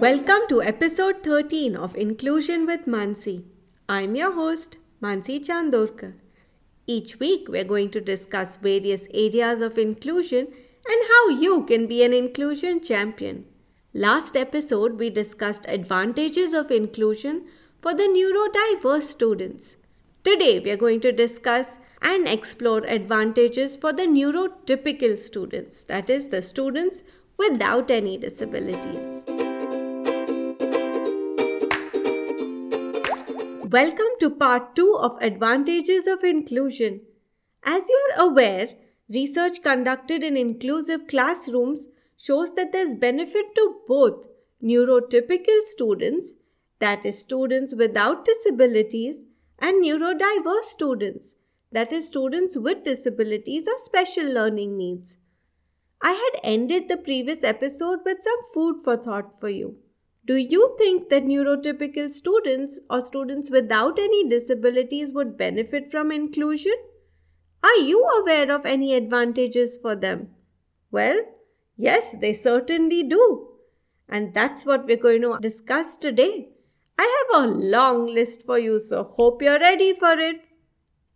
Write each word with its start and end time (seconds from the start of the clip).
Welcome 0.00 0.42
to 0.50 0.62
episode 0.62 1.24
13 1.24 1.74
of 1.74 1.96
Inclusion 1.96 2.66
with 2.66 2.86
Mansi. 2.86 3.42
I'm 3.88 4.14
your 4.14 4.32
host, 4.32 4.76
Mansi 5.02 5.44
Chandorkar. 5.44 6.12
Each 6.86 7.18
week, 7.18 7.48
we're 7.48 7.64
going 7.64 7.90
to 7.90 8.00
discuss 8.00 8.54
various 8.54 9.08
areas 9.12 9.60
of 9.60 9.76
inclusion 9.76 10.46
and 10.86 11.08
how 11.08 11.30
you 11.30 11.64
can 11.64 11.88
be 11.88 12.04
an 12.04 12.12
inclusion 12.12 12.80
champion. 12.80 13.46
Last 13.92 14.36
episode, 14.36 15.00
we 15.00 15.10
discussed 15.10 15.66
advantages 15.66 16.52
of 16.52 16.70
inclusion 16.70 17.46
for 17.82 17.92
the 17.92 18.04
neurodiverse 18.04 19.02
students. 19.02 19.74
Today, 20.22 20.60
we 20.60 20.70
are 20.70 20.76
going 20.76 21.00
to 21.00 21.10
discuss 21.10 21.78
and 22.00 22.28
explore 22.28 22.84
advantages 22.84 23.76
for 23.76 23.92
the 23.92 24.06
neurotypical 24.06 25.18
students, 25.18 25.82
that 25.82 26.08
is, 26.08 26.28
the 26.28 26.40
students 26.40 27.02
without 27.36 27.90
any 27.90 28.16
disabilities. 28.16 29.47
Welcome 33.70 34.12
to 34.20 34.30
part 34.30 34.76
2 34.76 34.96
of 34.98 35.18
Advantages 35.20 36.06
of 36.06 36.24
Inclusion. 36.24 37.02
As 37.62 37.86
you 37.86 37.98
are 38.08 38.24
aware, 38.24 38.68
research 39.10 39.62
conducted 39.62 40.22
in 40.22 40.38
inclusive 40.38 41.06
classrooms 41.06 41.88
shows 42.16 42.54
that 42.54 42.72
there's 42.72 42.94
benefit 42.94 43.54
to 43.56 43.74
both 43.86 44.28
neurotypical 44.64 45.60
students, 45.64 46.32
that 46.78 47.04
is, 47.04 47.18
students 47.18 47.74
without 47.74 48.24
disabilities, 48.24 49.24
and 49.58 49.84
neurodiverse 49.84 50.64
students, 50.64 51.34
that 51.70 51.92
is, 51.92 52.08
students 52.08 52.56
with 52.56 52.84
disabilities 52.84 53.68
or 53.68 53.76
special 53.84 54.24
learning 54.24 54.78
needs. 54.78 55.18
I 56.00 56.12
had 56.12 56.40
ended 56.42 56.88
the 56.88 56.96
previous 56.96 57.44
episode 57.44 57.98
with 58.06 58.22
some 58.22 58.40
food 58.54 58.76
for 58.82 58.96
thought 58.96 59.38
for 59.38 59.50
you. 59.50 59.76
Do 60.28 60.36
you 60.36 60.74
think 60.76 61.08
that 61.08 61.24
neurotypical 61.24 62.10
students 62.10 62.78
or 62.90 63.00
students 63.00 63.50
without 63.50 63.98
any 63.98 64.28
disabilities 64.28 65.10
would 65.10 65.38
benefit 65.38 65.90
from 65.90 66.12
inclusion? 66.12 66.74
Are 67.62 67.78
you 67.78 68.04
aware 68.04 68.52
of 68.52 68.66
any 68.66 68.94
advantages 68.94 69.78
for 69.80 69.96
them? 69.96 70.28
Well, 70.90 71.22
yes, 71.78 72.14
they 72.20 72.34
certainly 72.34 73.02
do. 73.02 73.48
And 74.06 74.34
that's 74.34 74.66
what 74.66 74.84
we're 74.84 74.98
going 74.98 75.22
to 75.22 75.38
discuss 75.40 75.96
today. 75.96 76.50
I 76.98 77.24
have 77.32 77.44
a 77.44 77.46
long 77.46 78.06
list 78.12 78.44
for 78.44 78.58
you, 78.58 78.80
so 78.80 79.04
hope 79.16 79.40
you're 79.40 79.58
ready 79.58 79.94
for 79.94 80.12
it. 80.12 80.42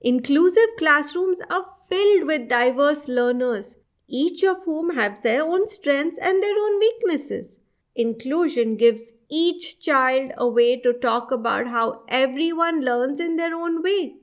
Inclusive 0.00 0.70
classrooms 0.78 1.38
are 1.50 1.66
filled 1.90 2.26
with 2.26 2.48
diverse 2.48 3.08
learners, 3.08 3.76
each 4.08 4.42
of 4.42 4.64
whom 4.64 4.94
have 4.94 5.22
their 5.22 5.42
own 5.42 5.68
strengths 5.68 6.16
and 6.16 6.42
their 6.42 6.56
own 6.58 6.78
weaknesses. 6.78 7.58
Inclusion 7.94 8.76
gives 8.76 9.12
each 9.28 9.78
child 9.80 10.32
a 10.38 10.46
way 10.48 10.76
to 10.80 10.92
talk 10.92 11.30
about 11.30 11.66
how 11.66 12.02
everyone 12.08 12.84
learns 12.84 13.20
in 13.20 13.36
their 13.36 13.54
own 13.54 13.82
way. 13.82 14.14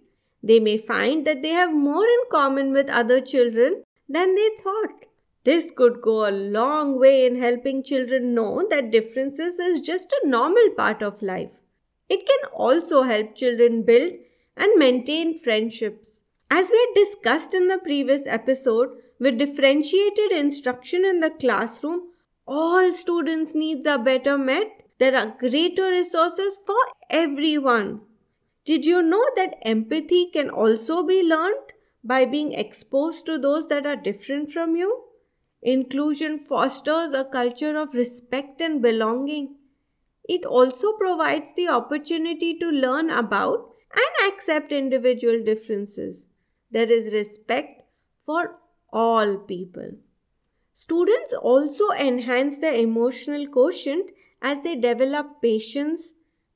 They 0.42 0.59
may 0.59 0.78
find 0.78 1.26
that 1.28 1.42
they 1.42 1.50
have 1.50 1.73
more 1.73 2.06
in 2.06 2.20
common 2.31 2.72
with 2.72 2.89
other 2.89 3.22
children 3.22 3.84
than 4.08 4.36
they 4.36 4.50
thought. 4.64 5.06
This 5.44 5.72
could 5.76 6.02
go 6.02 6.28
a 6.28 6.31
long 6.31 7.00
way 7.00 7.26
in 7.26 7.38
helping 7.38 7.84
children 7.84 8.34
know 8.34 8.66
that 8.70 8.92
differences 8.92 9.59
is 9.59 9.81
just 9.81 10.11
a 10.11 10.28
normal 10.28 10.70
part 10.76 11.02
of 11.02 11.22
life. 11.22 11.52
It 12.09 12.26
can 12.26 12.52
also 12.54 13.04
help 13.04 13.36
children 13.36 13.83
build 13.83 14.14
and 14.58 14.78
maintain 14.78 15.38
friendships. 15.38 16.22
As 16.50 16.72
we 16.72 16.78
had 16.78 17.04
discussed 17.04 17.54
in 17.54 17.67
the 17.67 17.78
previous 17.78 18.26
episode, 18.26 18.89
with 19.20 19.38
differentiated 19.38 20.31
instruction 20.31 21.06
in 21.06 21.20
the 21.20 21.30
classroom, 21.30 22.09
all 22.50 22.94
students' 22.94 23.53
needs 23.53 23.86
are 23.86 24.03
better 24.03 24.36
met, 24.36 24.72
there 24.97 25.16
are 25.16 25.36
greater 25.39 25.89
resources 25.92 26.58
for 26.66 26.80
everyone. 27.09 28.02
Did 28.65 28.86
you 28.86 29.04
know 29.04 29.23
that 29.36 29.60
empathy 29.61 30.32
can 30.33 30.49
also 30.49 31.04
be 31.04 31.21
learned 31.21 31.73
by 32.04 32.26
being 32.26 32.54
exposed 32.54 33.27
to 33.27 33.38
those 33.38 33.67
that 33.67 33.86
are 33.86 33.95
different 33.95 34.52
from 34.52 34.76
you? 34.76 35.04
Inclusion 35.61 36.39
fosters 36.39 37.14
a 37.14 37.23
culture 37.23 37.77
of 37.77 37.93
respect 37.93 38.61
and 38.61 38.82
belonging. 38.82 39.55
It 40.27 40.43
also 40.43 40.93
provides 40.93 41.54
the 41.55 41.67
opportunity 41.67 42.58
to 42.58 42.67
learn 42.67 43.11
about 43.11 43.73
and 43.93 44.33
accept 44.33 44.71
individual 44.71 45.43
differences. 45.43 46.26
There 46.71 46.92
is 46.92 47.14
respect 47.14 47.83
for 48.26 48.55
all 48.92 49.38
people. 49.38 49.92
Students 50.82 51.34
also 51.34 51.90
enhance 51.90 52.60
their 52.60 52.73
emotional 52.73 53.45
quotient 53.48 54.12
as 54.42 54.62
they 54.62 54.78
develop 54.78 55.42
patience, 55.42 56.14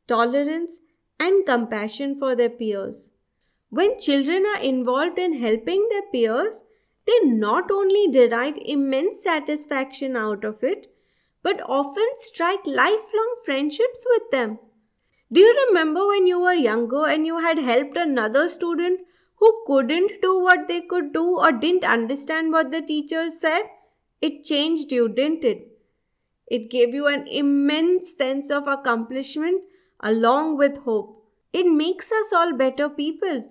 tolerance, 0.07 0.77
and 1.19 1.45
compassion 1.45 2.17
for 2.17 2.33
their 2.33 2.49
peers. 2.49 3.11
When 3.69 3.99
children 3.99 4.45
are 4.45 4.61
involved 4.61 5.19
in 5.19 5.41
helping 5.41 5.89
their 5.89 6.03
peers, 6.03 6.63
they 7.05 7.19
not 7.25 7.69
only 7.69 8.07
derive 8.07 8.55
immense 8.63 9.21
satisfaction 9.21 10.15
out 10.15 10.45
of 10.45 10.63
it, 10.63 10.87
but 11.41 11.59
often 11.67 12.07
strike 12.15 12.65
lifelong 12.65 13.35
friendships 13.43 14.05
with 14.09 14.31
them. 14.31 14.57
Do 15.33 15.41
you 15.41 15.67
remember 15.67 16.07
when 16.07 16.27
you 16.27 16.39
were 16.39 16.53
younger 16.53 17.05
and 17.07 17.25
you 17.25 17.39
had 17.39 17.57
helped 17.57 17.97
another 17.97 18.47
student 18.47 19.01
who 19.35 19.63
couldn't 19.67 20.21
do 20.21 20.41
what 20.41 20.69
they 20.69 20.79
could 20.79 21.11
do 21.11 21.39
or 21.39 21.51
didn't 21.51 21.83
understand 21.83 22.53
what 22.53 22.71
the 22.71 22.81
teachers 22.81 23.41
said? 23.41 23.63
It 24.25 24.45
changed 24.45 24.93
you, 24.93 25.09
didn't 25.09 25.43
it? 25.43 25.67
It 26.47 26.69
gave 26.69 26.93
you 26.93 27.07
an 27.07 27.27
immense 27.27 28.15
sense 28.15 28.49
of 28.49 28.67
accomplishment 28.67 29.63
along 29.99 30.55
with 30.57 30.77
hope. 30.85 31.25
It 31.51 31.65
makes 31.65 32.09
us 32.09 32.31
all 32.31 32.53
better 32.53 32.87
people. 32.87 33.43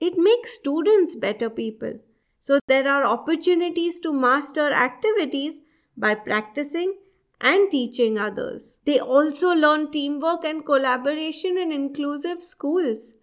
It 0.00 0.18
makes 0.18 0.54
students 0.54 1.14
better 1.14 1.48
people. 1.48 2.00
So 2.40 2.58
there 2.66 2.88
are 2.88 3.04
opportunities 3.04 4.00
to 4.00 4.12
master 4.12 4.72
activities 4.72 5.60
by 5.96 6.16
practicing 6.16 6.96
and 7.40 7.70
teaching 7.70 8.18
others. 8.18 8.80
They 8.84 8.98
also 8.98 9.54
learn 9.54 9.92
teamwork 9.92 10.44
and 10.44 10.66
collaboration 10.66 11.56
in 11.56 11.70
inclusive 11.70 12.42
schools. 12.42 13.14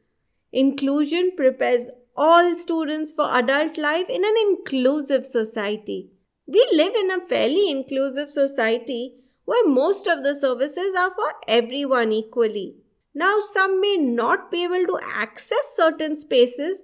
Inclusion 0.53 1.31
prepares 1.35 1.89
all 2.15 2.55
students 2.55 3.11
for 3.11 3.29
adult 3.37 3.77
life 3.77 4.07
in 4.07 4.23
an 4.23 4.35
inclusive 4.47 5.25
society. 5.25 6.11
We 6.47 6.67
live 6.71 6.93
in 6.95 7.11
a 7.11 7.25
fairly 7.25 7.69
inclusive 7.71 8.29
society 8.29 9.15
where 9.45 9.67
most 9.67 10.07
of 10.07 10.23
the 10.23 10.35
services 10.35 10.95
are 10.97 11.13
for 11.13 11.33
everyone 11.47 12.11
equally. 12.11 12.75
Now, 13.13 13.39
some 13.51 13.79
may 13.81 13.97
not 13.97 14.51
be 14.51 14.63
able 14.63 14.85
to 14.87 14.99
access 15.03 15.73
certain 15.75 16.17
spaces, 16.17 16.81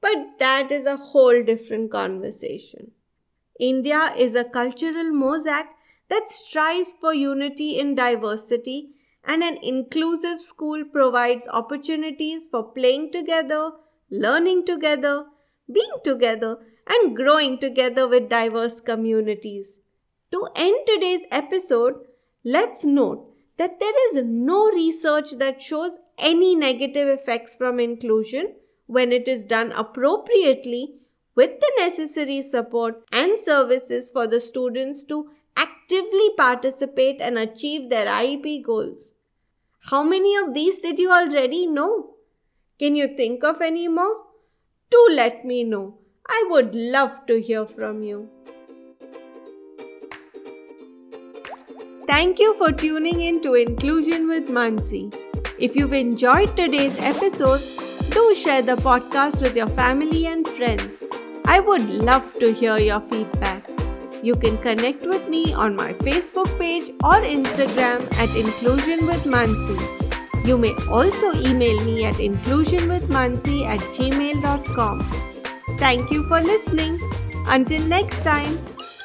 but 0.00 0.16
that 0.38 0.72
is 0.72 0.86
a 0.86 0.96
whole 0.96 1.42
different 1.42 1.90
conversation. 1.90 2.90
India 3.58 4.14
is 4.16 4.34
a 4.34 4.44
cultural 4.44 5.10
mosaic 5.10 5.66
that 6.08 6.30
strives 6.30 6.94
for 7.00 7.14
unity 7.14 7.78
in 7.78 7.94
diversity, 7.94 8.90
and 9.24 9.42
an 9.42 9.58
inclusive 9.62 10.40
school 10.40 10.84
provides 10.84 11.46
opportunities 11.48 12.48
for 12.50 12.64
playing 12.64 13.12
together, 13.12 13.70
learning 14.10 14.66
together, 14.66 15.26
being 15.72 15.92
together, 16.02 16.58
and 16.90 17.16
growing 17.16 17.58
together 17.58 18.06
with 18.08 18.28
diverse 18.28 18.80
communities. 18.80 19.76
To 20.32 20.48
end 20.56 20.86
today's 20.86 21.26
episode, 21.30 21.94
let's 22.44 22.84
note 22.84 23.32
that 23.58 23.78
there 23.78 23.98
is 24.08 24.24
no 24.24 24.70
research 24.70 25.32
that 25.38 25.62
shows 25.62 25.92
any 26.18 26.54
negative 26.54 27.08
effects 27.08 27.56
from 27.56 27.78
inclusion 27.78 28.54
when 28.86 29.12
it 29.12 29.28
is 29.28 29.44
done 29.44 29.70
appropriately 29.72 30.94
with 31.34 31.60
the 31.60 31.72
necessary 31.78 32.42
support 32.42 33.04
and 33.12 33.38
services 33.38 34.10
for 34.10 34.26
the 34.26 34.40
students 34.40 35.04
to 35.04 35.30
actively 35.56 36.30
participate 36.36 37.20
and 37.20 37.38
achieve 37.38 37.88
their 37.88 38.06
IEP 38.06 38.64
goals. 38.64 39.12
How 39.90 40.02
many 40.02 40.34
of 40.36 40.54
these 40.54 40.80
did 40.80 40.98
you 40.98 41.12
already 41.12 41.66
know? 41.66 42.14
Can 42.78 42.96
you 42.96 43.08
think 43.16 43.44
of 43.44 43.60
any 43.60 43.88
more? 43.88 44.16
Do 44.90 45.06
let 45.10 45.44
me 45.44 45.62
know. 45.64 45.99
I 46.32 46.46
would 46.48 46.74
love 46.74 47.26
to 47.26 47.40
hear 47.40 47.66
from 47.66 48.04
you. 48.04 48.28
Thank 52.06 52.38
you 52.38 52.54
for 52.58 52.70
tuning 52.72 53.20
in 53.20 53.42
to 53.42 53.54
Inclusion 53.54 54.28
with 54.28 54.48
Mansi. 54.48 55.02
If 55.58 55.74
you've 55.74 55.92
enjoyed 55.92 56.56
today's 56.56 56.96
episode, 56.98 57.60
do 58.10 58.34
share 58.34 58.62
the 58.62 58.76
podcast 58.76 59.40
with 59.40 59.56
your 59.56 59.68
family 59.80 60.26
and 60.26 60.46
friends. 60.46 61.02
I 61.46 61.58
would 61.58 61.88
love 61.88 62.32
to 62.38 62.52
hear 62.52 62.78
your 62.78 63.00
feedback. 63.00 63.68
You 64.22 64.34
can 64.36 64.58
connect 64.58 65.02
with 65.02 65.28
me 65.28 65.52
on 65.52 65.74
my 65.74 65.94
Facebook 65.94 66.56
page 66.58 66.90
or 67.02 67.20
Instagram 67.36 68.06
at 68.18 68.36
Inclusion 68.36 69.06
with 69.06 69.24
Mansi. 69.24 70.46
You 70.46 70.58
may 70.58 70.74
also 70.88 71.32
email 71.34 71.84
me 71.84 72.04
at 72.04 72.14
inclusionwithmansi 72.14 73.66
at 73.66 73.80
gmail.com. 73.98 75.29
Thank 75.80 76.10
you 76.10 76.26
for 76.28 76.40
listening. 76.40 77.00
Until 77.46 77.84
next 77.86 78.22
time, 78.22 78.58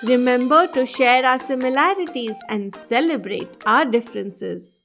Remember 0.04 0.68
to 0.68 0.86
share 0.86 1.26
our 1.26 1.40
similarities 1.40 2.36
and 2.48 2.72
celebrate 2.76 3.58
our 3.66 3.86
differences. 3.86 4.82